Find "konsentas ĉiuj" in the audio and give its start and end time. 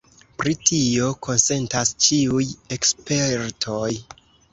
1.27-2.47